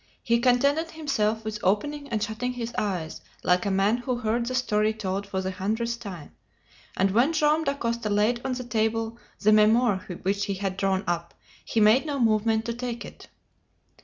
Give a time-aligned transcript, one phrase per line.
[0.23, 4.55] He contented himself with opening and shutting his eyes like a man who heard the
[4.55, 6.31] story told for the hundredth time;
[6.97, 11.35] and when Joam Dacosta laid on the table the memoir which he had drawn up,
[11.63, 13.27] he made no movement to take it.